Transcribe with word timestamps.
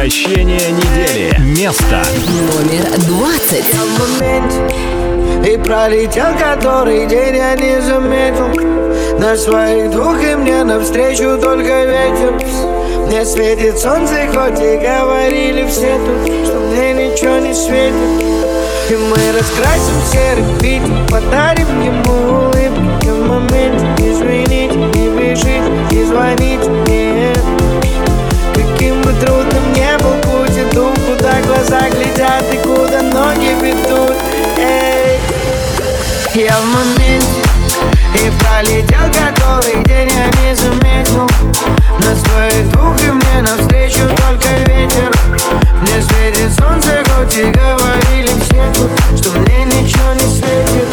Возвращение 0.00 0.72
недели. 0.72 1.36
Место. 1.60 2.02
Номер 2.56 2.88
двадцать. 3.06 3.66
И 5.46 5.58
пролетел 5.58 6.34
который 6.38 7.06
день, 7.06 7.36
я 7.36 7.54
не 7.54 7.82
заметил 7.82 8.48
На 9.18 9.36
своих 9.36 9.90
двух 9.90 10.16
и 10.22 10.36
мне 10.36 10.64
навстречу 10.64 11.36
только 11.38 11.84
ветер 11.84 12.32
Мне 13.08 13.26
светит 13.26 13.78
солнце, 13.78 14.26
хоть 14.28 14.58
и 14.58 14.78
говорили 14.78 15.66
все 15.68 15.98
тут 15.98 16.46
Что 16.46 16.58
мне 16.60 16.94
ничего 16.94 17.38
не 17.40 17.52
светит 17.52 17.94
И 18.88 18.96
мы 18.96 19.38
раскрасим 19.38 20.00
серый 20.10 20.44
Питер 20.62 21.10
Подарим 21.10 21.82
ему 21.82 22.46
улыбку 22.46 23.06
И 23.06 23.10
в 23.10 23.28
моменте 23.28 23.86
извините, 23.98 24.76
не 24.76 25.08
бежите 25.08 25.62
И 25.90 26.04
звоните 26.04 26.70
бы 26.70 26.90
трудным 29.20 29.72
не 29.72 29.96
был 29.98 30.14
путь 30.22 30.56
Иду, 30.56 30.92
куда 31.06 31.40
глаза 31.42 31.88
глядят 31.90 32.44
И 32.52 32.56
куда 32.58 33.02
ноги 33.02 33.54
ведут. 33.60 34.16
Эй, 34.58 35.20
я 36.34 36.56
в 36.58 36.64
моменте 36.66 37.42
И 38.14 38.30
пролетел 38.40 39.08
который 39.12 39.84
день 39.84 40.10
Я 40.10 40.26
не 40.42 40.54
заметил. 40.54 41.28
На 42.00 42.14
своих 42.16 42.70
двух 42.72 43.00
и 43.02 43.10
мне 43.10 43.42
навстречу 43.42 44.08
только 44.16 44.48
ветер. 44.66 45.10
Мне 45.80 46.02
светит 46.02 46.52
солнце, 46.58 47.02
хоть 47.10 47.36
и 47.36 47.44
говорили 47.44 48.32
все 48.42 48.62
Что 49.16 49.30
мне 49.38 49.64
ничего 49.64 50.12
не 50.14 50.20
светит 50.20 50.88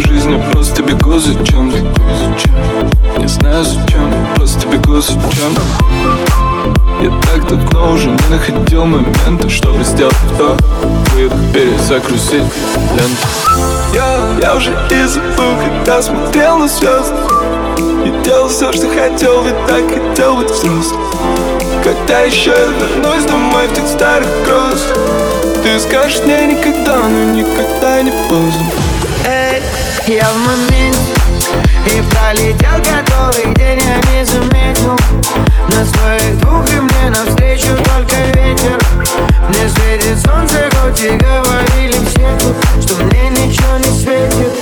жизнь 0.00 0.30
я 0.30 0.38
просто 0.50 0.82
бегу 0.82 1.18
за 1.18 1.30
Не 3.18 3.26
знаю 3.26 3.64
зачем, 3.64 4.12
просто 4.36 4.68
бегу 4.68 5.00
за 5.00 5.14
Я 7.02 7.10
так 7.22 7.48
давно 7.48 7.92
уже 7.92 8.10
не 8.10 8.28
находил 8.30 8.84
момента 8.84 9.48
Чтобы 9.48 9.82
сделать 9.82 10.14
то 10.38 10.56
Выдох, 11.14 11.36
перезагрузить 11.52 12.44
ленту. 12.92 13.26
Я, 13.92 14.18
я 14.40 14.54
уже 14.54 14.70
и 14.90 15.04
забыл, 15.04 15.56
когда 15.60 16.00
смотрел 16.00 16.58
на 16.58 16.68
звезды. 16.68 17.16
И 18.06 18.24
делал 18.24 18.48
все, 18.48 18.72
что 18.72 18.88
хотел, 18.88 19.42
ведь 19.42 19.66
так 19.66 19.82
хотел 19.88 20.36
быть 20.36 20.50
взрослым. 20.50 21.02
Когда 21.82 22.20
еще 22.20 22.50
я 22.50 22.66
вернусь 22.66 23.24
домой 23.24 23.66
в 23.66 23.74
тех 23.74 23.88
старых 23.88 24.28
гроз 24.46 24.86
Ты 25.64 25.80
скажешь 25.80 26.20
мне 26.24 26.54
никогда, 26.54 26.96
но 27.08 27.32
никогда 27.32 28.02
не 28.02 28.12
поздно 28.28 28.91
я 30.08 30.28
в 30.30 30.36
моменте. 30.38 30.98
И 31.86 32.02
пролетел 32.02 32.78
который 32.78 33.54
день, 33.54 33.80
я 33.80 33.96
не 34.12 34.24
заметил. 34.24 34.96
На 35.68 35.84
своих 35.84 36.38
двух 36.38 36.68
и 36.70 36.80
мне 36.80 37.10
навстречу 37.10 37.76
только 37.76 38.16
ветер. 38.34 38.78
Мне 39.48 39.68
светит 39.68 40.18
солнце, 40.26 40.70
хоть 40.76 41.00
и 41.02 41.10
говорили 41.10 41.98
все 42.06 42.80
Что 42.80 42.94
мне 43.04 43.28
ничего 43.30 43.76
не 43.78 43.90
светит 44.00 44.52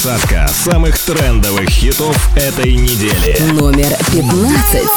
Двадцатка 0.00 0.46
самых 0.46 0.96
трендовых 0.96 1.68
хитов 1.68 2.16
этой 2.36 2.72
недели. 2.72 3.36
Номер 3.50 3.88
пятнадцать. 4.12 4.88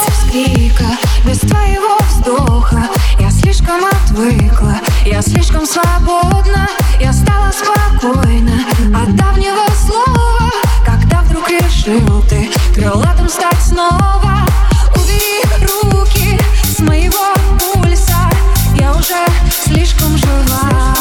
Я 3.18 3.30
слишком 3.32 3.84
отвыкла, 3.84 4.76
я 5.04 5.20
слишком 5.20 5.66
свободна 5.66 6.68
Я 7.00 7.12
стала 7.12 7.50
спокойна 7.50 8.60
от 8.94 9.16
давнего 9.16 9.66
слова 9.74 10.50
Когда 10.86 11.22
вдруг 11.22 11.50
решил 11.50 12.22
ты 12.28 12.48
крылатым 12.72 13.28
стать 13.28 13.60
снова 13.60 14.46
Убери 14.94 15.42
руки 15.82 16.38
с 16.64 16.78
моего 16.78 17.34
пульса 17.58 18.30
Я 18.78 18.92
уже 18.92 19.16
слишком 19.64 20.16
жива, 20.16 20.94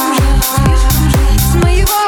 слишком 0.55 1.11
жива. 1.11 1.37
С 1.37 1.63
моего 1.63 2.00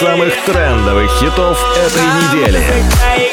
самых 0.00 0.32
трендовых 0.46 1.10
хитов 1.18 1.58
этой 1.76 2.02
недели. 2.02 3.29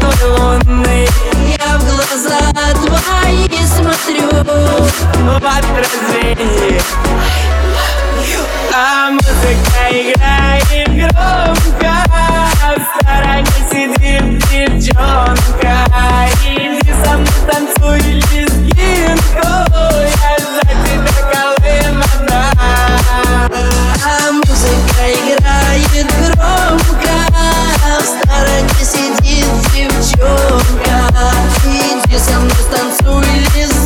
той 0.00 0.28
луны. 0.38 1.06
Я 1.58 1.78
в 1.78 1.84
глаза 1.84 2.40
твои 2.74 3.48
смотрю. 3.66 4.28
Ну, 5.24 5.32
в 5.32 5.44
отражении 5.44 6.80
А 8.74 9.10
музыка 9.10 9.82
играет 9.90 10.88
громко. 10.88 11.94
В 12.76 12.80
стороне 13.00 13.58
сидит 13.70 14.26
девчонка. 14.48 15.74
Иди 16.44 16.92
со 17.04 17.12
мной 17.16 17.40
танцуй, 17.50 18.00
лезгинку 18.00 19.48
Я 20.04 20.34
за 20.38 20.68
тебя 20.84 21.14
колымана 21.32 22.42
А 24.04 24.06
музыка 24.32 25.04
играет 25.12 26.08
громко. 26.18 27.16
В 27.98 28.04
стороне 28.04 28.82
сидит 28.82 29.27
Девчонка, 29.72 31.08
иди 31.64 32.18
со 32.18 32.38
мной 32.40 32.64
танцуй. 32.70 33.24
лиза 33.54 33.77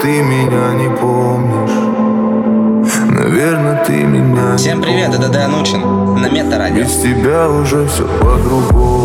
ты 0.00 0.22
меня 0.22 0.74
не 0.74 0.88
помнишь. 0.96 1.70
Наверное, 3.10 3.84
ты 3.84 4.04
меня 4.04 4.56
Всем 4.56 4.80
привет, 4.80 5.14
это 5.14 5.28
Дэн 5.28 5.54
Учин 5.54 5.80
на 6.14 6.28
Метарадио. 6.30 6.84
Без 6.84 6.96
тебя 6.96 7.48
уже 7.48 7.86
все 7.86 8.06
по-другому. 8.20 8.97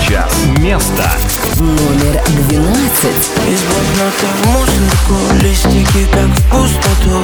Сейчас. 0.00 0.30
Место. 0.58 1.10
Номер 1.56 2.22
12. 2.48 3.04
Из 3.48 3.60
блокнота 3.62 4.26
в 4.34 4.46
мусорку 4.46 5.34
Листики 5.42 6.06
как 6.12 6.26
в 6.26 6.42
пустоту. 6.50 7.22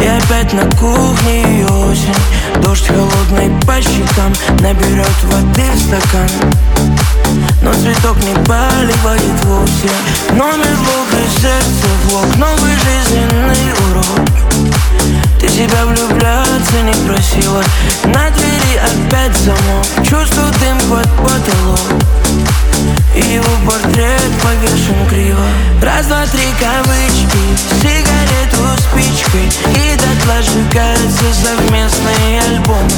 И 0.00 0.06
опять 0.06 0.52
на 0.52 0.64
кухне 0.76 1.66
осень. 1.66 2.62
Дождь 2.62 2.86
холодный 2.86 3.50
по 3.66 3.80
щекам 3.80 4.32
Наберет 4.60 5.24
воды 5.24 5.64
в 5.74 5.78
стакан. 5.78 6.28
Но 7.62 7.72
цветок 7.74 8.16
не 8.24 8.34
поливает 8.44 9.44
вовсе. 9.44 9.90
Номер 10.30 10.76
Бога 10.78 11.22
сердце 11.40 11.86
в 12.04 12.14
лоб 12.14 12.36
Новый 12.36 12.72
жизненный 12.74 13.72
урок 13.90 14.30
Ты 15.40 15.48
себя 15.48 15.86
влюбляться 15.86 16.82
не 16.82 16.92
просила. 17.06 17.62
На 18.04 18.30
двери 18.30 18.76
опять 18.76 19.36
замок. 19.38 19.86
Чувствую 20.04 20.52
дым 20.60 20.78
под 20.90 21.08
потолок 21.16 21.80
его 23.14 23.50
портрет 23.64 24.32
повешен 24.42 25.06
криво. 25.08 25.46
Раз, 25.82 26.06
два, 26.06 26.26
три 26.26 26.52
кавычки 26.58 27.38
Сигарету 27.80 28.62
спичкой. 28.78 29.46
И 29.74 29.96
дотла 29.96 30.42
сжигается 30.42 31.24
совместный 31.32 32.40
альбом. 32.48 32.88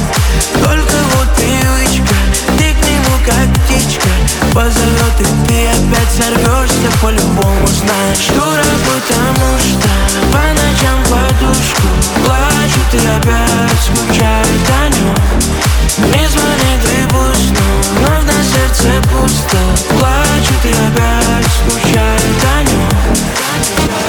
Только 0.53 0.95
вот 1.15 1.29
привычка 1.35 2.15
Ты 2.57 2.73
к 2.73 2.85
нему 2.85 3.15
как 3.25 3.63
птичка. 3.63 4.09
Позовет 4.53 5.19
и 5.19 5.47
ты 5.47 5.67
опять 5.67 6.11
сорвешься 6.11 6.89
По-любому 7.01 7.67
знаешь. 7.67 8.27
Дура, 8.29 8.63
потому 8.85 9.57
что 9.59 9.89
По 10.31 10.43
ночам 10.53 10.99
подушку 11.09 11.87
Плачут 12.25 12.93
и 12.93 13.07
опять 13.07 13.81
скучают 13.81 14.69
о 14.81 14.89
нем 14.89 15.62
Не 15.97 16.27
звонит 16.27 16.83
и 16.83 17.07
пусть, 17.07 17.51
но 17.51 18.07
вновь 18.07 18.25
на 18.25 18.43
сердце 18.43 18.99
пусто 19.09 19.57
Плачут 19.89 20.65
и 20.65 20.71
опять 20.71 21.45
скучают 21.45 22.43
о 22.43 22.63
нем 22.63 24.02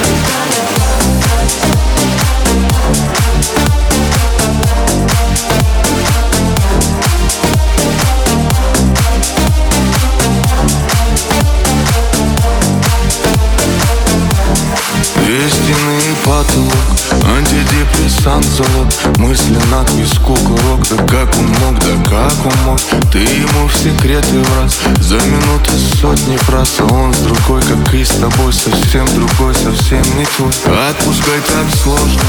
Залог 18.25 19.19
Мысли 19.19 19.55
на 19.69 19.83
виску 19.95 20.33
курок 20.33 20.79
Да 20.89 20.97
как 21.03 21.37
он 21.37 21.45
мог, 21.45 21.79
да 21.79 22.09
как 22.09 22.33
он 22.43 22.53
мог? 22.65 22.79
Ты 23.11 23.19
ему 23.19 23.67
в 23.67 23.75
секреты 23.75 24.39
в 24.39 24.57
раз 24.57 24.79
За 24.99 25.17
минуты 25.17 25.71
сотни 26.01 26.35
фраз 26.37 26.73
А 26.79 26.85
он 26.85 27.13
с 27.13 27.17
другой, 27.19 27.61
как 27.61 27.93
и 27.93 28.03
с 28.03 28.09
тобой 28.09 28.51
Совсем 28.51 29.05
другой, 29.13 29.53
совсем 29.53 30.01
не 30.17 30.25
твой. 30.25 30.49
Отпускай 30.89 31.39
так 31.41 31.67
сложно 31.83 32.21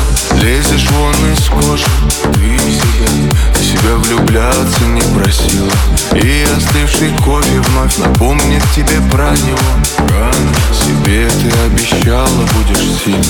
Лезешь 0.43 0.91
вон 0.91 1.15
из 1.33 1.49
кожи. 1.49 1.87
Ты 2.35 2.59
себя, 2.59 3.63
себя 3.63 3.97
влюбляться 3.97 4.85
не 4.85 5.01
просила. 5.01 5.73
И 6.13 6.45
остывший 6.57 7.11
кофе 7.25 7.61
вновь 7.61 7.97
напомнит 7.97 8.63
тебе 8.75 9.01
про 9.11 9.31
него. 9.31 10.09
Рано 10.11 10.55
себе 10.73 11.29
ты 11.29 11.51
обещала 11.65 12.29
будешь 12.53 13.03
сильной. 13.03 13.25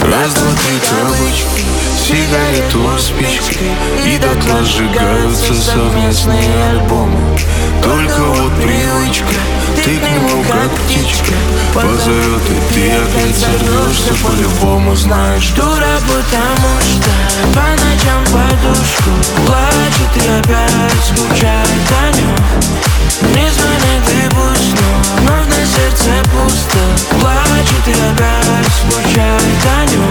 Раз, 0.00 0.32
два, 0.34 0.50
три 0.52 0.78
кавычки 0.90 1.61
Сигарету 2.02 2.98
спичкой 2.98 3.70
И 4.04 4.18
дотла 4.18 4.64
сжигаются 4.64 5.54
совместные 5.54 6.70
альбомы. 6.70 7.38
Только 7.82 8.20
вот 8.20 8.52
привычка 8.56 9.34
Ты 9.76 9.98
к 9.98 10.10
нему 10.10 10.42
как 10.42 10.70
птичка. 10.70 11.34
Позовет 11.72 12.42
и 12.50 12.74
ты 12.74 12.90
опять 12.90 13.36
сорвешься 13.36 14.14
По-любому 14.22 14.96
знаешь 14.96 15.50
Дура, 15.50 15.98
потому 16.06 16.72
что 16.80 17.10
По 17.54 17.70
ночам 17.70 18.24
подушку 18.26 19.10
Плачет 19.46 20.16
и 20.16 20.40
опять 20.40 21.04
скучает 21.04 21.86
о 22.02 22.16
нем 22.16 23.01
Не 23.28 23.50
звонит 23.50 24.06
и 24.08 24.28
пусть, 24.34 24.74
но 24.80 24.88
вновь 25.20 25.46
на 25.46 25.66
сердце 25.66 26.10
пусто. 26.30 26.82
Плачет 27.20 27.86
и 27.86 27.92
опять 27.92 28.72
скучает 28.82 29.62
о 29.64 29.84
нем 29.86 30.10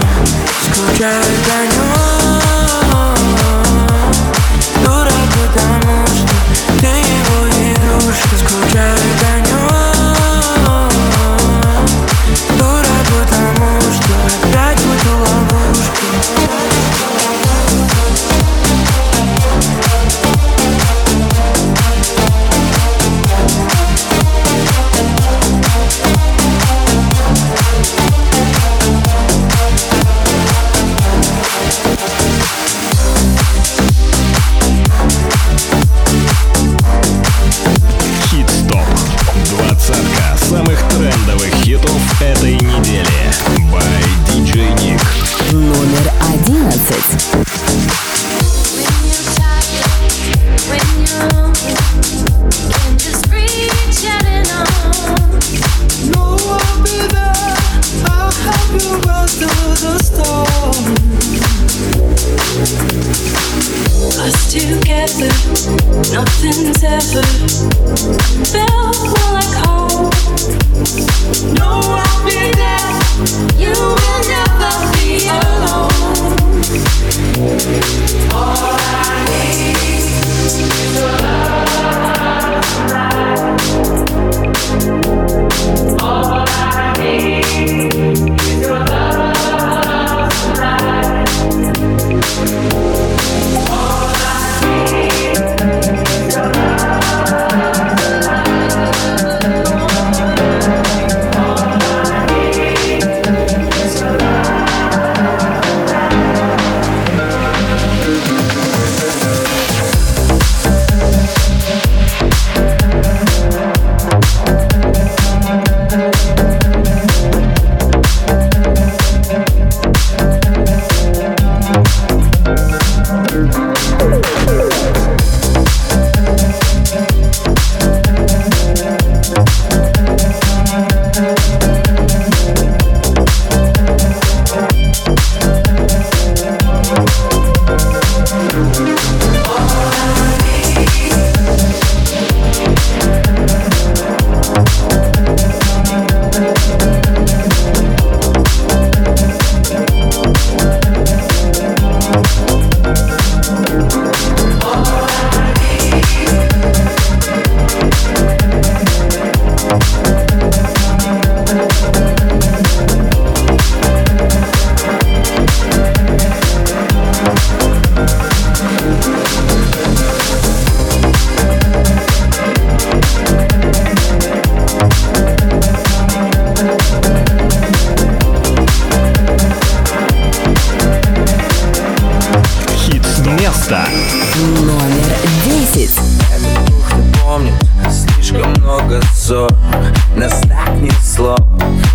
Скучает 0.62 1.48
о 1.48 1.66
Дура, 4.84 5.12
потому 5.34 6.06
что 6.06 6.26
Ты 6.80 6.86
его 6.86 7.38
игрушка 7.48 8.36
Скучает 8.36 9.22
о 9.22 9.36
нем 9.36 9.41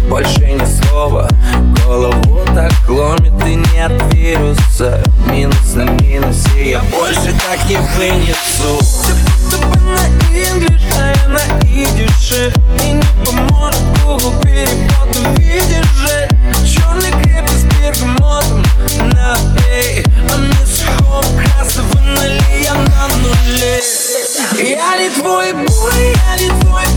больше 0.07 0.39
ни 0.39 0.65
слова. 0.65 1.27
Голову 1.85 2.41
так 2.55 2.73
ломит 2.87 3.33
и 3.45 3.55
нет 3.55 3.91
вируса 4.13 5.03
Минус 5.27 5.73
на 5.75 5.83
минусе, 5.83 6.71
я 6.71 6.81
больше 6.81 7.33
так 7.47 7.69
не 7.69 7.77
вынесу. 7.97 8.79
Ты 9.05 9.57
будто 9.57 9.67
бы 9.67 9.79
на 9.81 10.07
инглиш, 10.33 10.81
а 10.97 11.13
я 11.13 11.27
на 11.27 11.59
идише. 11.63 12.53
И 12.83 12.91
не 12.91 13.25
поможет 13.25 13.81
Google 14.03 14.33
перевод, 14.41 15.11
ты 15.11 15.41
видишь 15.41 15.91
же 15.97 16.29
Черный 16.65 17.11
крепи 17.11 17.49
с 17.49 17.63
бергамотом 17.63 18.63
напей 18.97 20.03
А 20.33 20.37
мне 20.37 20.65
сухого 20.65 21.23
красного 21.37 22.01
налей, 22.01 22.63
я 22.63 22.73
на 22.73 23.07
нуле. 23.21 23.81
Я 24.57 24.97
не 24.97 25.09
твой 25.09 25.53
бой, 25.53 26.15
я 26.15 26.43
не 26.43 26.49
твой 26.61 26.67
парень 26.87 26.96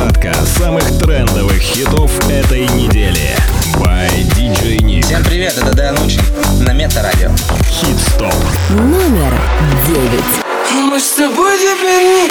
Двадцатка 0.00 0.32
самых 0.46 0.98
трендовых 0.98 1.60
хитов 1.60 2.10
этой 2.30 2.66
недели. 2.68 3.36
By 3.76 4.08
DJ 4.34 4.78
Nick. 4.78 5.04
Всем 5.04 5.22
привет, 5.22 5.58
это 5.58 5.74
Дэн 5.74 5.94
Учин 6.02 6.22
на 6.60 6.72
Мета-радио. 6.72 7.30
Хит-стоп. 7.68 8.32
Номер 8.70 9.34
девять. 9.86 10.24
Мы 10.72 10.98
с 10.98 11.10
тобой 11.10 11.58
теперь 11.58 12.02
не 12.02 12.28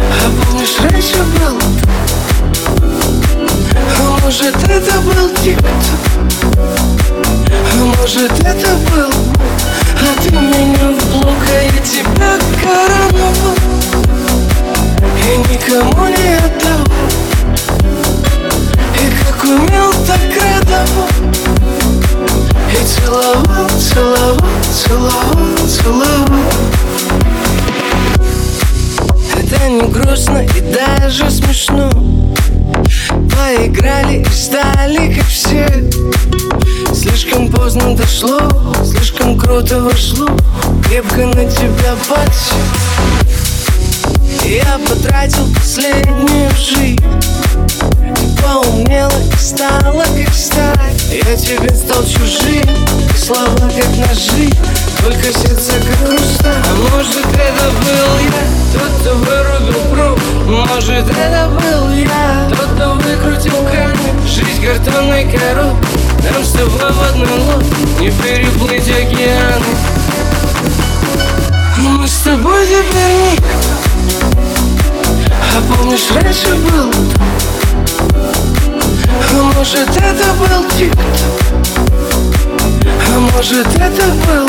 А 0.00 0.46
помнишь, 0.46 0.80
раньше 0.80 1.22
был 1.38 1.58
А 4.00 4.18
может, 4.24 4.56
это 4.68 5.00
был 5.00 5.30
тик-топ 5.44 6.58
А 7.72 7.84
может, 8.00 8.32
это 8.40 8.74
был 8.90 9.12
А 9.94 10.22
ты 10.22 10.30
меня 10.30 10.90
в 10.90 11.06
блок, 11.12 11.36
а 11.48 11.62
я 11.62 11.80
тебя 11.82 12.36
короновал 12.62 13.77
И 15.24 15.36
никому 15.52 16.06
не 16.08 16.36
отдал 16.36 16.84
И 18.94 19.10
как 19.24 19.44
умел, 19.44 19.92
так 20.06 20.20
радовал 20.40 21.08
И 22.70 22.84
целовал, 22.84 23.68
целовал, 23.78 24.38
целовал, 24.72 25.56
целовал. 25.66 26.38
Это 29.34 29.68
не 29.68 29.82
грустно 29.82 30.44
и 30.44 30.60
даже 30.72 31.30
смешно. 31.30 31.90
Поиграли 33.08 34.22
и 34.22 34.28
стали 34.30 35.14
как 35.14 35.26
все. 35.26 35.66
Слишком 36.92 37.50
поздно 37.50 37.94
дошло, 37.94 38.40
слишком 38.84 39.38
круто 39.38 39.80
вошло. 39.80 40.28
Крепко 40.84 41.26
на 41.26 41.44
тебя 41.44 41.94
подсел 42.08 42.56
Я 44.44 44.78
потратил 44.78 45.46
последнюю 45.54 46.50
жизнь. 46.56 46.98
Поумнела 48.42 49.10
и 49.10 49.36
стала 49.36 50.04
как 50.04 50.34
стать 50.34 51.02
Я 51.10 51.36
тебе 51.36 51.74
стал 51.74 52.02
чужим, 52.04 52.64
слова 53.16 53.54
как 53.56 53.88
ножи. 53.96 54.50
Только 55.02 55.32
сердце 55.32 55.72
как 55.86 56.08
хрусталь 56.08 56.62
А 56.66 56.96
может 56.96 57.26
это 57.26 57.70
был 57.84 58.10
я, 58.24 58.42
тот, 58.72 59.00
кто 59.00 59.14
вырубил 59.14 59.80
пруд 59.92 60.20
Может 60.46 61.08
это 61.08 61.48
был 61.48 61.92
я, 61.92 62.48
тот, 62.50 62.68
кто 62.74 62.94
выкрутил 62.94 63.64
камень. 63.70 64.26
Жизнь 64.26 64.64
картонной 64.64 65.24
коробкой 65.24 66.00
Нам 66.24 66.44
с 66.44 66.52
тобой 66.52 66.92
в 66.92 67.02
одной 67.02 67.38
лодке. 67.38 68.00
Не 68.00 68.10
переплыть 68.10 68.88
океаны. 68.88 69.76
Мы 71.78 72.08
с 72.08 72.18
тобой 72.22 72.66
теперь 72.66 73.32
никто 73.32 73.87
А 75.58 75.60
помнишь, 75.60 76.08
раньше 76.14 76.54
был? 76.54 76.92
А 79.10 79.42
может 79.56 79.88
это 79.88 80.32
был 80.34 80.64
тик-топ 80.76 81.42
А 83.08 83.18
может 83.18 83.66
это 83.66 84.06
был 84.24 84.48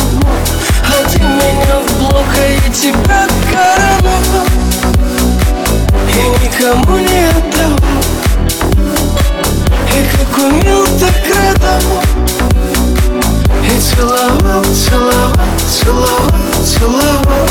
А 0.85 1.09
ты 1.09 1.19
меня 1.19 1.79
в 1.79 1.97
блок, 1.97 2.25
а 2.37 2.47
я 2.47 2.71
тебя 2.71 3.27
короновал 3.51 4.45
И 6.13 6.45
никому 6.45 6.99
не 6.99 7.29
отдал. 7.29 7.75
И 9.87 9.99
как 10.15 10.37
умел, 10.37 10.85
так 10.99 11.15
радовал 11.35 12.03
И 13.65 13.79
целовал, 13.79 14.63
целовал, 14.75 15.33
целовал, 15.67 16.31
целовал 16.63 17.49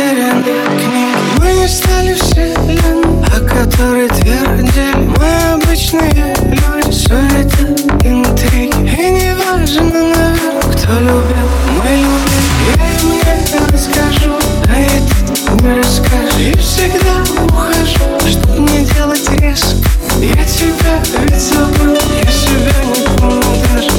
из 0.00 0.06
потерянной 0.06 0.42
книги 0.78 1.16
Мы 1.38 1.68
стали 1.68 2.14
вселенной, 2.14 3.24
о 3.26 3.40
которой 3.40 4.08
твердили 4.08 4.94
Мы 5.18 5.52
обычные 5.52 6.34
люди, 6.38 7.12
это 7.12 8.08
интриги 8.08 8.90
И 8.98 9.10
не 9.10 9.34
важно, 9.34 9.82
наверное, 9.82 10.62
кто 10.72 10.92
любил, 11.00 11.48
мы 11.76 11.90
любим 11.96 12.46
Я 12.66 12.84
им 12.96 13.08
не 13.12 13.72
расскажу, 13.72 14.32
а 14.68 14.80
это 14.80 15.62
не 15.62 15.74
расскажешь 15.78 16.38
И 16.38 16.56
всегда 16.56 17.22
ухожу, 17.44 18.30
чтоб 18.30 18.58
не 18.58 18.84
делать 18.86 19.28
резко 19.38 19.76
Я 20.20 20.44
тебя 20.44 21.02
ведь 21.22 21.40
забыл, 21.40 21.98
я 22.22 22.30
себя 22.30 22.76
не 22.86 23.18
помню 23.18 23.42
даже 23.72 23.90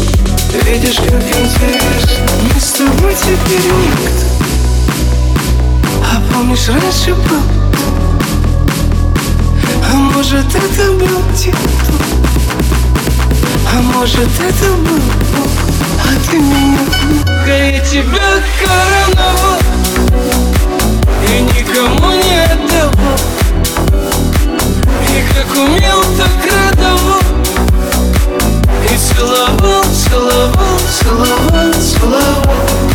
Видишь, 0.66 0.98
как 0.98 1.22
интересно 1.22 2.26
Мы 2.54 2.60
с 2.60 2.72
тобой 2.72 3.14
теперь 3.16 3.72
никто 3.72 4.31
помнишь, 6.34 6.70
раньше 6.70 7.14
был. 7.14 7.42
А 9.84 9.94
может, 9.94 10.46
это 10.56 10.92
был 10.94 11.22
тик-ток 11.36 12.02
А 13.74 13.82
может, 13.82 14.30
это 14.40 14.72
был 14.74 15.02
Бог? 15.34 15.52
А 16.06 16.30
ты 16.30 16.38
меня 16.38 16.80
а 17.26 17.50
я 17.50 17.80
тебя 17.80 18.44
короновал. 18.60 19.60
И 21.28 21.42
никому 21.42 22.12
не 22.12 22.44
отдавал. 22.44 23.20
И 25.10 25.34
как 25.34 25.52
умел, 25.56 26.02
так 26.18 26.52
радовал. 26.52 27.22
И 28.90 28.98
целовал, 28.98 29.84
целовал, 29.94 30.80
целовал, 31.00 31.74
целовал 31.74 32.91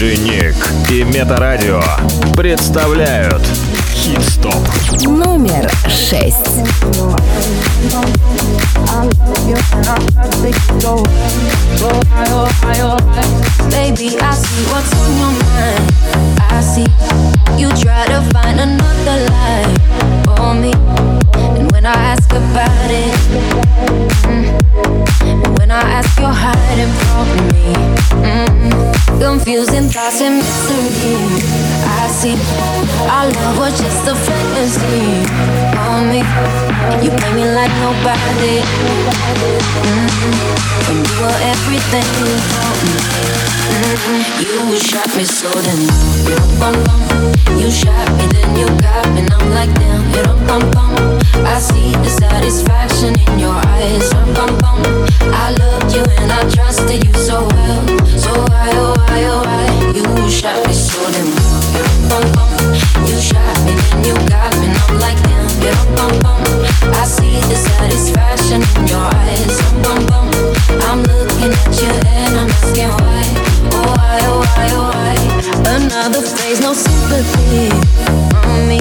Диджей 0.00 0.16
Ник 0.16 0.56
и 0.88 1.04
Метарадио 1.04 1.82
представляют 2.34 3.42
Хит-стоп. 3.92 4.54
Номер 5.02 5.70
шесть. 5.86 6.62
Baby, 13.70 14.16
I 14.18 14.32
see 14.32 14.64
what's 14.70 14.90
on 14.94 15.10
your 15.18 15.32
mind. 15.52 15.84
I 16.50 16.62
see 16.62 16.88
you 17.58 17.68
try 17.76 18.06
to 18.06 18.22
find 18.32 18.58
another 18.58 19.18
lie 19.28 19.68
for 20.24 20.54
me. 20.54 21.09
And 21.58 21.70
when 21.72 21.84
I 21.86 21.94
ask 22.12 22.30
about 22.30 22.90
it, 22.90 23.14
mm, 24.26 25.58
when 25.58 25.70
I 25.70 25.80
ask, 25.98 26.18
you're 26.18 26.28
hiding 26.28 26.92
from 27.02 27.26
me. 27.52 27.74
Mm, 28.26 29.20
confusing 29.20 29.88
thoughts 29.88 30.20
and 30.20 30.36
mystery. 30.38 30.90
I 31.84 32.08
see 32.08 32.36
our 33.08 33.26
love 33.28 33.58
was 33.58 33.74
just 33.80 34.08
a 34.08 34.14
fantasy 34.14 35.24
on 35.76 36.08
me. 36.10 36.20
You 37.04 37.10
play 37.18 37.32
me 37.34 37.44
like 37.58 37.72
nobody. 37.84 38.60
Mm, 39.86 40.08
when 40.86 40.98
you 41.04 41.16
were 41.22 41.40
everything 41.52 42.08
for 42.50 42.70
me. 42.84 42.94
Mm, 43.70 44.72
you 44.72 44.78
shot 44.78 45.10
me 45.16 45.24
so 45.24 45.50
then 45.66 45.80
you 47.58 47.70
shot 47.70 48.08
me 48.16 48.26
then 48.32 48.56
you 48.56 48.66
got 48.80 49.06
me. 49.14 49.20
And 49.20 49.32
I'm 49.32 49.50
like 49.50 49.72
damn, 49.74 50.70
bum. 50.72 51.19
I 51.44 51.58
see 51.58 51.92
the 51.92 52.08
satisfaction 52.08 53.18
in 53.28 53.38
your 53.38 53.54
eyes. 53.54 54.10
I 55.32 55.54
loved 55.58 55.94
you 55.94 56.04
and 56.18 56.30
I 56.32 56.48
trusted 56.48 57.04
you 57.04 57.14
so 57.14 57.46
well. 57.48 57.98
So 58.18 58.30
why 58.50 58.70
oh 58.74 58.94
why 58.96 59.24
oh 59.24 59.42
why 59.44 59.66
you 59.96 60.04
shot 60.30 60.66
me 60.66 60.74
you 63.08 63.16
shot 63.20 63.58
me 63.64 63.72
you 64.06 64.14
got 64.28 64.52
me. 64.60 64.68
I'm 64.88 64.98
like 65.00 65.20
damn. 65.24 65.48
I 66.94 67.04
see 67.04 67.40
the 67.48 67.56
satisfaction 67.56 68.62
in 68.80 68.86
your 68.88 69.04
eyes. 69.04 69.56
I'm 70.88 71.02
looking 71.02 71.52
at 71.52 71.72
you 71.80 71.92
and 72.16 72.36
I'm 72.36 72.48
asking 72.50 72.88
why. 72.88 73.24
Oh 73.72 73.94
why, 73.96 74.18
oh 74.24 74.38
why, 74.40 74.68
oh 74.72 74.90
why? 74.90 75.16
Another 75.76 76.22
phrase, 76.22 76.60
no 76.60 76.72
sympathy 76.72 77.70
on 78.48 78.68
me. 78.68 78.80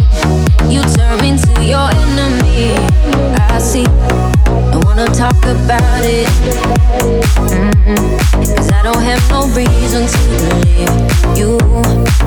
You 0.73 0.81
turn 0.95 1.23
into 1.25 1.63
your 1.63 1.89
enemy. 1.89 2.18
I 2.21 3.59
see. 3.59 3.85
I 3.85 4.77
wanna 4.83 5.05
talk 5.07 5.37
about 5.45 6.03
it. 6.03 6.27
Mm-mm. 7.47 8.19
Cause 8.33 8.71
I 8.73 8.83
don't 8.83 9.01
have 9.01 9.23
no 9.29 9.47
reason 9.55 10.05
to 10.05 10.19
believe 10.27 10.91
you. 11.37 11.57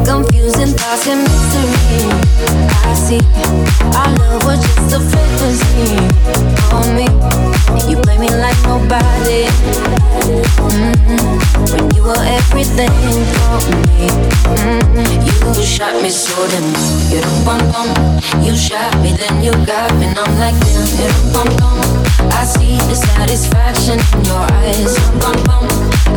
Confusing 0.04 0.72
thoughts 0.76 1.06
and 1.08 1.20
mystery. 1.20 2.08
I 2.88 2.94
see. 2.94 3.20
Our 3.92 4.16
love 4.16 4.44
was 4.44 4.60
just 4.64 4.96
a 4.96 5.00
fantasy 5.00 6.00
on 6.72 6.96
me. 6.96 7.06
You 7.90 8.00
play 8.00 8.16
me 8.16 8.30
like 8.30 8.56
nobody. 8.64 9.44
Mm-mm. 10.56 11.72
When 11.72 11.94
you 11.94 12.02
were 12.02 12.24
everything 12.24 12.88
for 12.88 13.58
me. 13.68 14.08
Mm-mm. 14.56 15.21
Shot 15.82 16.00
me 16.00 16.10
so 16.10 16.46
then 16.46 16.62
you 17.10 17.20
don't 17.20 17.44
bum 17.44 17.58
bum. 17.72 17.88
You 18.40 18.56
shot 18.56 18.94
me 19.02 19.16
then 19.16 19.42
you 19.42 19.50
got 19.66 19.92
me. 19.98 20.06
And 20.06 20.16
I'm 20.16 20.38
like 20.38 20.54
damn, 20.60 20.86
you 20.86 21.08
don't 21.08 21.32
bum 21.32 21.56
bum. 21.56 22.01
I 22.30 22.44
see 22.44 22.76
the 22.88 22.94
satisfaction 22.94 23.98
in 24.18 24.24
your 24.24 24.44
eyes. 24.62 24.96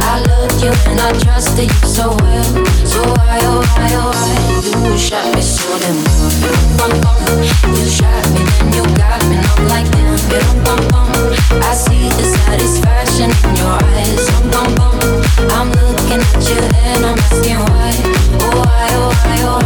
I 0.02 0.20
loved 0.28 0.62
you 0.62 0.72
and 0.92 1.00
I 1.00 1.12
trusted 1.20 1.70
you 1.70 1.88
so 1.88 2.10
well. 2.22 2.44
So 2.86 3.02
why 3.02 3.40
oh 3.44 3.62
why 3.74 3.90
oh 3.94 4.12
why 4.14 4.90
you 4.90 4.98
shot 4.98 5.34
me 5.36 5.42
so 5.42 5.66
then 5.80 5.98
you 7.76 7.86
shot 7.90 8.26
me 8.34 8.42
then 8.46 8.74
you 8.74 8.84
got 8.96 9.22
me. 9.30 9.38
And 9.38 9.70
like 9.70 9.90
damn. 9.92 10.16
I 11.62 11.74
see 11.74 12.10
the 12.10 12.24
satisfaction 12.46 13.30
in 13.50 13.56
your 13.56 13.78
eyes. 13.96 14.24
I'm 15.52 15.70
looking 15.72 16.22
at 16.22 16.50
you 16.50 16.60
and 16.86 17.06
I'm 17.06 17.18
asking 17.18 17.60
why. 17.60 17.92
Oh 18.42 18.62
why 18.62 18.90
oh 18.94 19.10
why 19.24 19.38
oh 19.44 19.60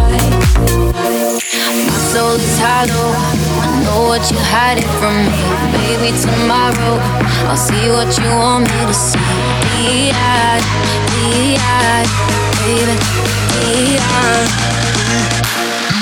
why. 0.93 1.98
Is 2.09 2.57
hollow. 2.57 3.13
I 3.61 3.83
know 3.83 4.07
what 4.09 4.31
you're 4.31 4.41
hiding 4.41 4.89
from 4.97 5.13
me. 5.29 5.29
Baby, 5.77 6.09
tomorrow 6.17 6.97
I'll 7.47 7.55
see 7.55 7.89
what 7.91 8.17
you 8.17 8.25
want 8.35 8.65
me 8.65 8.85
to 8.87 8.93
see. 8.93 9.19
Be-eyed, 9.77 10.63
be-eyed, 11.13 12.09
baby, 12.65 12.97
be-eyed. 13.53 14.49
You 14.49 14.67
shot 14.69 14.95
me 14.95 14.98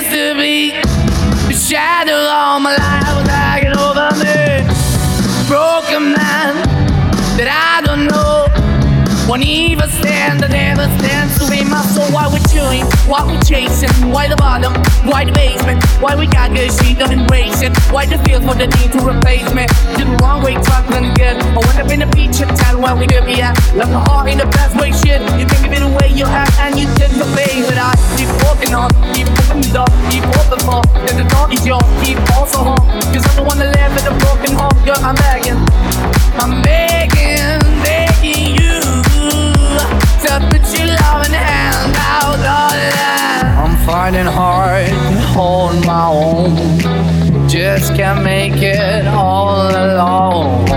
used 0.00 0.12
to 0.12 0.34
be. 0.34 0.70
The 1.48 1.54
shadow 1.54 2.12
all 2.12 2.60
my 2.60 2.76
life 2.76 3.16
was 3.16 3.28
hanging 3.28 3.76
over 3.76 4.08
me. 4.16 4.64
Broken 5.48 6.12
man 6.12 6.54
that 7.36 7.48
I 7.50 7.84
don't 7.86 8.06
know. 8.06 8.49
Won't 9.30 9.46
even 9.46 9.88
stand, 10.02 10.42
I 10.42 10.48
never 10.48 10.90
stand 10.98 11.30
to 11.38 11.46
be 11.46 11.62
my 11.62 11.86
soul. 11.86 12.10
Why 12.10 12.26
we 12.26 12.42
chewing? 12.50 12.82
Why 13.06 13.22
we 13.22 13.38
chasing? 13.46 14.10
Why 14.10 14.26
the 14.26 14.34
bottom? 14.34 14.74
Why 15.06 15.22
the 15.22 15.30
basement? 15.30 15.86
Why 16.02 16.18
we 16.18 16.26
got 16.26 16.50
good 16.50 16.66
shit, 16.74 16.98
don't 16.98 17.14
embrace 17.14 17.62
it? 17.62 17.70
Why 17.94 18.10
the 18.10 18.18
feel 18.26 18.42
for 18.42 18.58
the 18.58 18.66
need 18.66 18.90
to 18.90 18.98
replace 18.98 19.46
me? 19.54 19.70
Did 19.94 20.10
the 20.10 20.18
wrong 20.18 20.42
way, 20.42 20.58
trying 20.58 21.14
good. 21.14 21.38
I 21.46 21.62
went 21.62 21.78
up 21.78 21.86
in 21.94 22.02
the 22.02 22.10
feature 22.10 22.50
town 22.58 22.82
where 22.82 22.98
we 22.98 23.06
could 23.06 23.22
be 23.22 23.38
at. 23.38 23.54
Left 23.78 23.94
my 23.94 24.02
heart 24.02 24.26
in 24.34 24.38
the 24.42 24.50
best 24.50 24.74
way, 24.74 24.90
shit. 24.90 25.22
You 25.38 25.46
think 25.46 25.62
of 25.62 25.78
it 25.78 25.78
the 25.78 25.94
way 25.94 26.10
you 26.10 26.26
act 26.26 26.58
and 26.66 26.74
you 26.74 26.90
did 26.98 27.14
the 27.14 27.30
way, 27.30 27.62
but 27.70 27.78
I 27.78 27.94
keep 28.18 28.26
walking 28.42 28.74
on, 28.74 28.90
keep 29.14 29.30
moving 29.30 29.62
the 29.62 29.70
door, 29.78 29.90
keep 30.10 30.26
open 30.42 30.58
for. 30.66 30.82
Then 31.06 31.22
the 31.22 31.26
door 31.30 31.46
is 31.54 31.62
yours, 31.62 31.86
keep 32.02 32.18
also 32.34 32.74
home. 32.74 32.82
Cause 33.14 33.22
I'm 33.30 33.36
the 33.38 33.46
one 33.46 33.62
that 33.62 33.70
live 33.78 33.94
in 33.94 34.10
a 34.10 34.14
broken 34.26 34.58
home, 34.58 34.74
girl, 34.82 34.98
I'm 34.98 35.14
begging. 35.14 35.62
I'm 36.34 36.66
begging, 36.66 37.62
begging 37.86 38.58
you 38.58 38.70
to 40.22 40.38
put 40.50 40.78
your 40.78 40.88
loving 40.88 41.32
hand 41.32 41.96
out, 41.96 42.36
darling. 42.44 42.90
I'm 43.56 43.76
finding 43.86 44.26
hard 44.26 44.86
to 44.88 45.20
hold 45.34 45.86
my 45.86 46.08
own. 46.08 47.48
Just 47.48 47.94
can't 47.94 48.22
make 48.22 48.56
it 48.56 49.06
all 49.06 49.70
alone. 49.70 50.68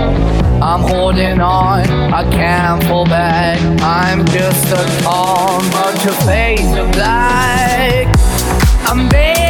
I'm 0.62 0.80
holding 0.80 1.40
on, 1.40 1.84
I 2.12 2.22
can't 2.30 2.82
fall 2.84 3.04
back. 3.04 3.60
I'm 3.82 4.24
just 4.26 4.72
a 4.72 5.02
calm, 5.02 5.62
but 5.70 6.02
your 6.04 6.14
face 6.24 6.74
of 6.78 6.90
black. 6.92 8.06
I'm 8.88 9.08
begging, 9.10 9.43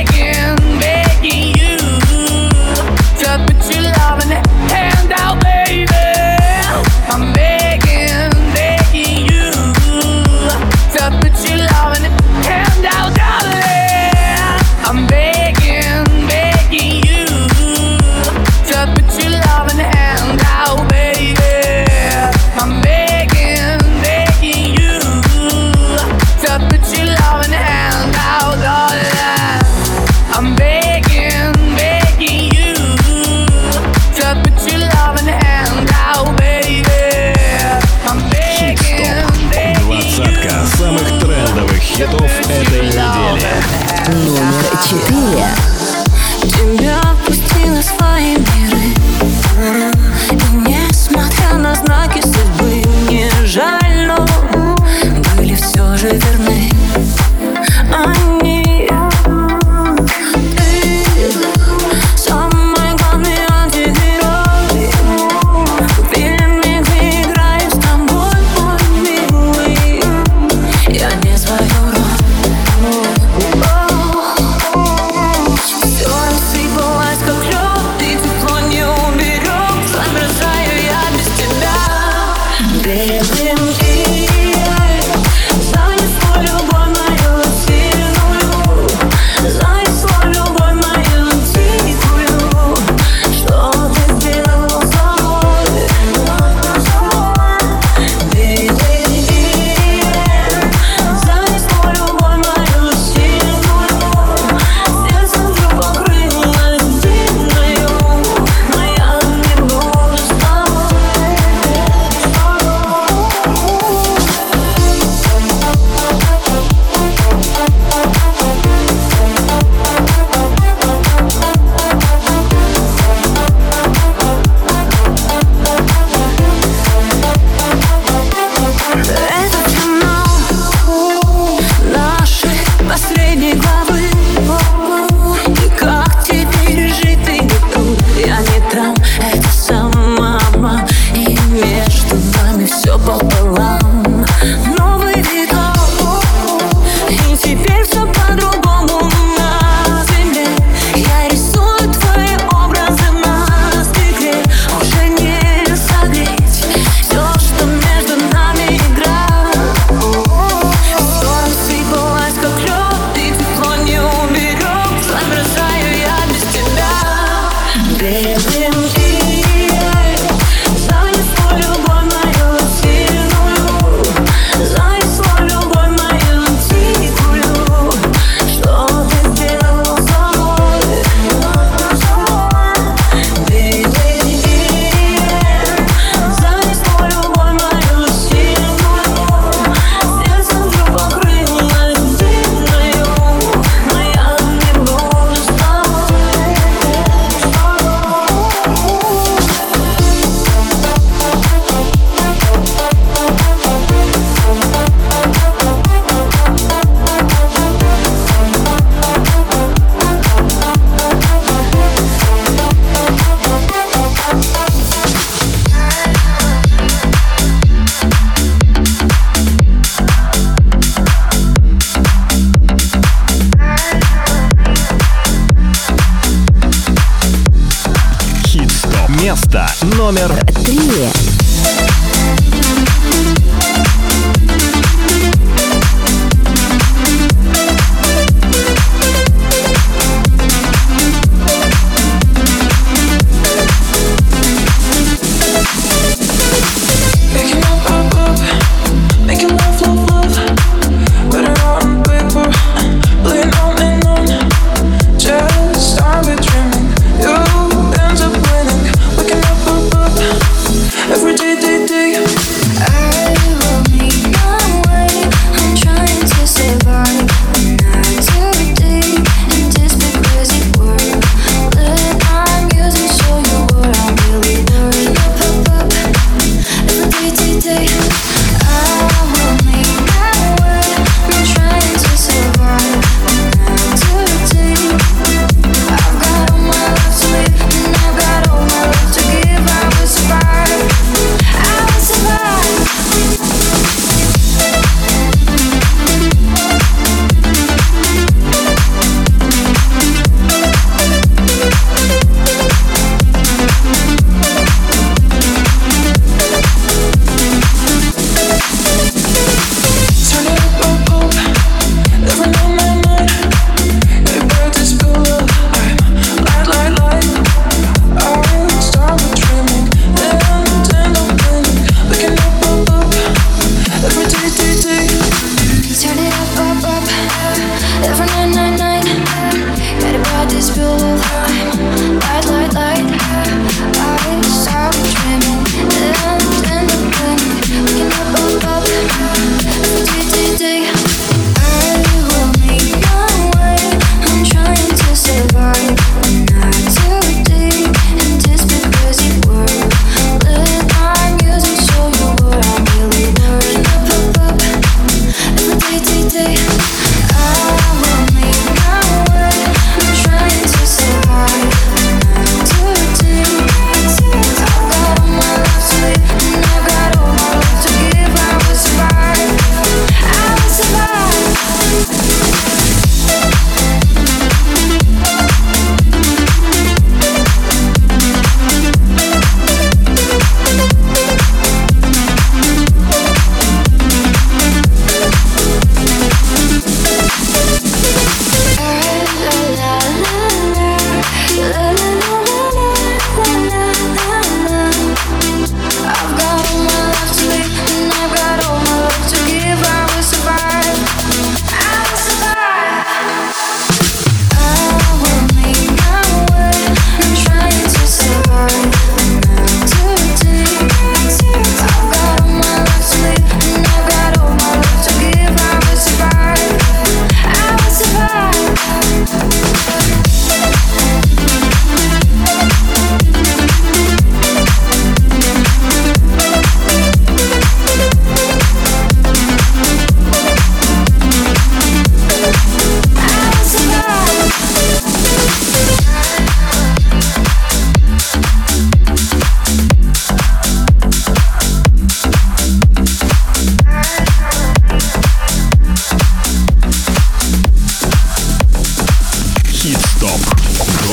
Место 229.34 229.66
номер 229.96 230.30
Три. 230.64 231.23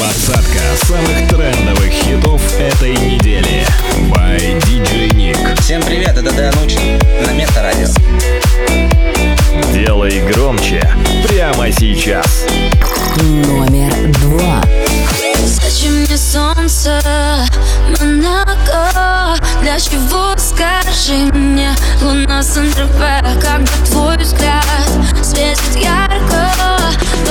Двадцатка 0.02 0.60
самых 0.88 1.30
трендовых 1.30 1.92
хитов 1.92 2.42
этой 2.60 2.94
недели. 2.96 3.64
By 4.10 4.60
DJ 4.64 5.10
Nick. 5.12 5.62
Всем 5.62 5.80
привет, 5.84 6.18
это 6.18 6.32
Дэн 6.32 6.58
Учин 6.66 6.98
на 7.24 7.32
Место 7.34 7.62
Радио. 7.62 7.86
Делай 9.72 10.20
громче 10.22 10.92
прямо 11.28 11.72
сейчас. 11.72 12.48
Номер 13.22 13.94
два. 14.22 14.64
Зачем 15.46 15.94
мне 15.94 16.18
солнце, 16.18 17.00
Монако? 18.00 19.38
Для 19.62 19.80
чего, 19.80 20.36
скажи 20.36 21.32
мне, 21.32 21.76
луна 22.02 22.42
Сан-Тропе? 22.42 23.24
Как 23.40 23.62
бы 23.62 23.86
твой 23.86 24.18
взгляд 24.18 24.66
светит 25.22 25.76
ярко? 25.76 26.81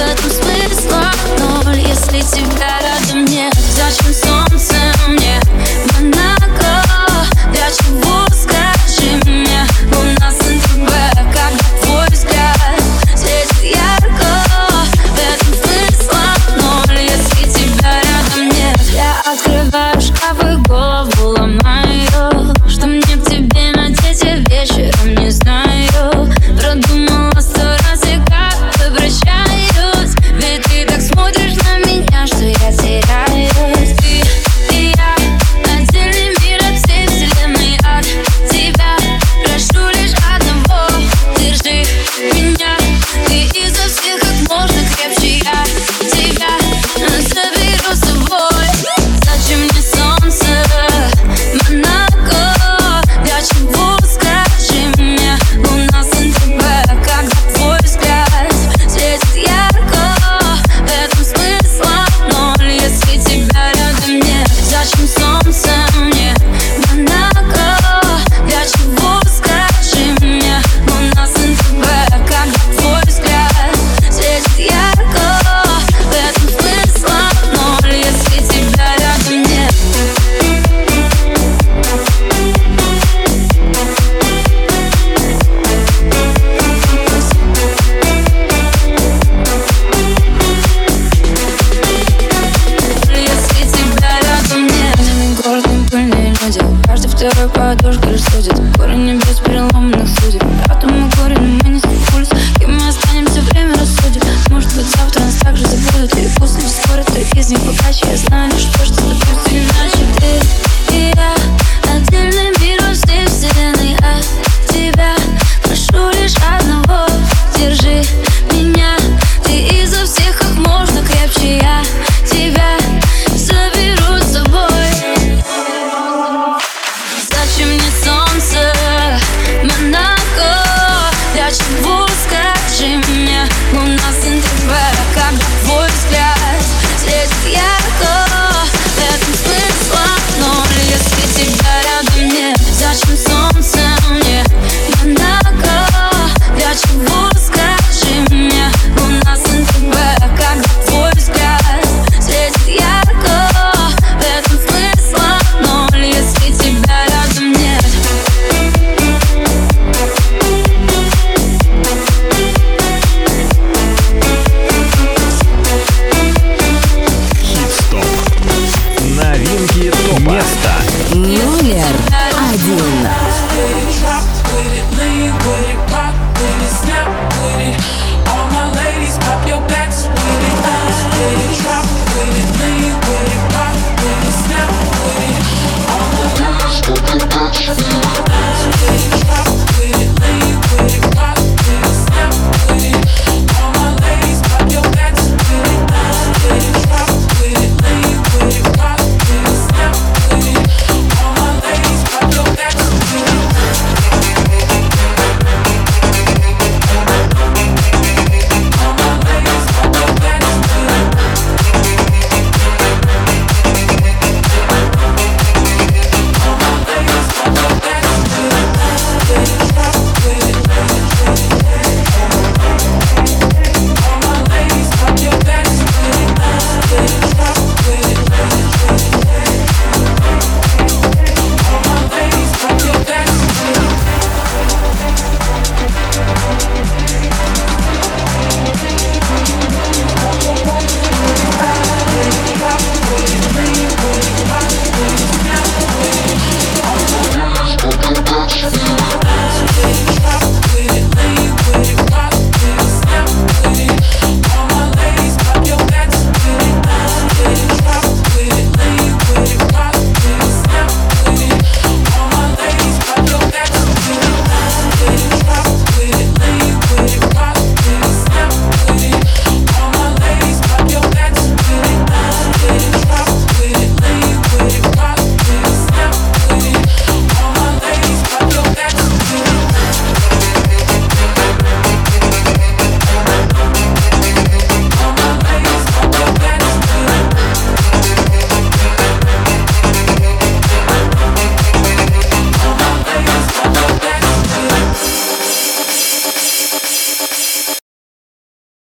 в 0.00 0.02
этом 0.02 0.30
смысла 0.30 1.10
ноль. 1.38 1.78
Если 1.80 2.20
тебя 2.22 2.80
рядом 2.80 3.24
нет 3.26 3.52
Зачем 3.74 4.12
солнце 4.14 4.74
мне? 5.08 5.40
В 5.86 6.02
Монако 6.02 6.82
Для 7.52 7.70
чего 7.70 8.09